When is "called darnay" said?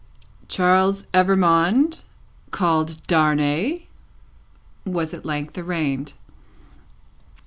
2.49-3.83